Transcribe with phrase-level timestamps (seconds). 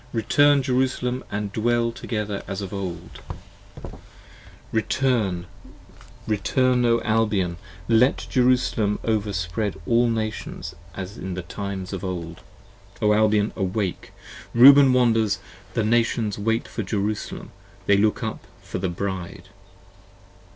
[0.13, 3.21] Return, Jerusalem, & dwell together as of old:
[4.71, 5.45] Return, 8?
[5.45, 12.41] 35 Return: O Albion, let Jerusalem overspread all Nations As in the times of old;
[12.99, 14.11] O Albion awake!
[14.55, 15.37] Reuben wanders,
[15.75, 17.51] The Nations wait for Jerusalem,
[17.85, 19.49] they look up for the Bride.